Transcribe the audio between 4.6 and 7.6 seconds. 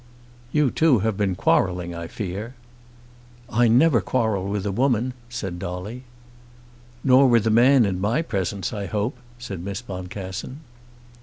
a woman," said Dolly. "Nor with a